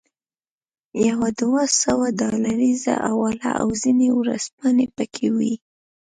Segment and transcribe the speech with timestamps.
[1.07, 5.53] یوه دوه سوه ډالریزه حواله او ځینې ورځپاڼې پکې وې.